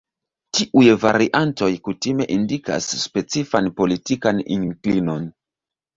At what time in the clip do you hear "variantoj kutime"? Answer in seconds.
1.03-2.27